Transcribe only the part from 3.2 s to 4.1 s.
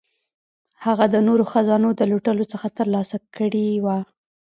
کړي وه.